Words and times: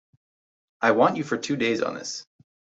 I 0.81 0.93
want 0.93 1.17
you 1.17 1.23
for 1.23 1.37
two 1.37 1.55
days 1.55 1.83
on 1.83 1.93
this. 1.93 2.25